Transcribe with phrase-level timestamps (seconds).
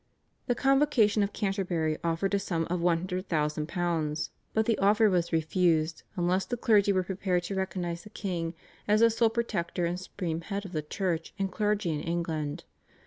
[0.47, 6.43] The Convocation of Canterbury offered a sum of £100,000, but the offer was refused unless
[6.45, 8.55] the clergy were prepared to recognise the king
[8.87, 12.63] as the sole protector and supreme head of the church and clergy in England.